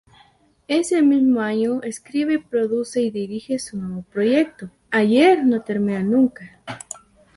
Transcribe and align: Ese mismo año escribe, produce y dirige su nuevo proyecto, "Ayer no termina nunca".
Ese 0.67 1.03
mismo 1.03 1.41
año 1.41 1.83
escribe, 1.83 2.39
produce 2.39 3.01
y 3.03 3.11
dirige 3.11 3.59
su 3.59 3.77
nuevo 3.77 4.01
proyecto, 4.01 4.71
"Ayer 4.89 5.45
no 5.45 5.61
termina 5.61 6.01
nunca". 6.01 6.59